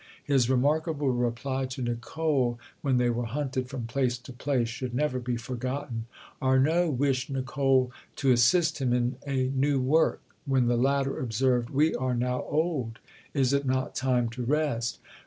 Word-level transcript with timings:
His 0.23 0.49
remarkable 0.49 1.11
reply 1.11 1.67
to 1.67 1.81
Nicolle, 1.83 2.57
when 2.81 2.97
they 2.97 3.11
were 3.11 3.27
hunted 3.27 3.69
from 3.69 3.85
place 3.85 4.17
to 4.17 4.33
place, 4.33 4.67
should 4.67 4.95
never 4.95 5.19
be 5.19 5.37
forgotten: 5.37 6.07
Arnauld 6.41 6.97
wished 6.97 7.29
Nicolle 7.29 7.91
to 8.15 8.31
assist 8.31 8.79
him 8.81 8.93
in 8.93 9.17
a 9.27 9.49
new 9.49 9.79
work, 9.79 10.23
when 10.47 10.65
the 10.65 10.75
latter 10.75 11.19
observed, 11.19 11.69
"We 11.69 11.93
are 11.93 12.15
now 12.15 12.41
old, 12.49 12.97
is 13.35 13.53
it 13.53 13.67
not 13.67 13.93
time 13.93 14.29
to 14.29 14.43
rest?" 14.43 14.97